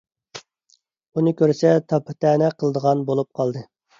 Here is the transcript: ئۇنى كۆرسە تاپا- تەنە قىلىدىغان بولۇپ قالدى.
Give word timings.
ئۇنى 1.17 1.33
كۆرسە 1.41 1.75
تاپا- 1.93 2.17
تەنە 2.25 2.49
قىلىدىغان 2.63 3.07
بولۇپ 3.11 3.31
قالدى. 3.41 3.63